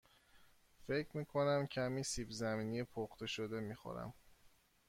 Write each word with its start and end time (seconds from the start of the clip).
فکر 0.87 1.17
می 1.17 1.25
کنم 1.25 1.67
کمی 1.67 2.03
سیب 2.03 2.31
زمینی 2.31 2.83
پخته 2.83 3.27
شده 3.27 3.59
می 3.59 3.75
خورم. 3.75 4.13